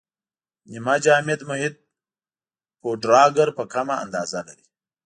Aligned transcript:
نیمه 0.71 0.95
جامد 1.03 1.39
محیط 1.49 1.75
پوډراګر 2.81 3.47
په 3.57 3.63
کمه 3.73 3.95
اندازه 4.03 4.39
لري. 4.47 4.65